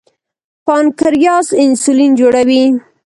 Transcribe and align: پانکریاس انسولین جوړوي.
پانکریاس 0.65 1.47
انسولین 1.63 2.11
جوړوي. 2.19 2.63